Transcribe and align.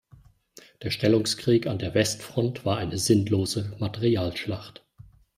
Der 0.81 0.89
Stellungskrieg 0.89 1.67
an 1.67 1.77
der 1.77 1.93
Westfront 1.93 2.65
war 2.65 2.77
eine 2.77 2.97
sinnlose 2.97 3.75
Materialschlacht. 3.77 4.83